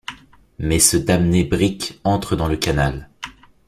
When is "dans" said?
2.35-2.47